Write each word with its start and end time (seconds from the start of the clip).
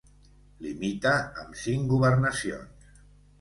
Limita 0.65 1.11
amb 1.43 1.59
cinc 1.65 1.85
governacions. 1.93 2.99